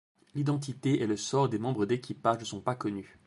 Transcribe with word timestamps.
L’identité 0.33 1.03
et 1.03 1.05
le 1.05 1.15
sort 1.15 1.47
des 1.47 1.59
membres 1.59 1.85
d'équipage 1.85 2.39
ne 2.39 2.45
sont 2.45 2.59
pas 2.61 2.73
connus. 2.73 3.19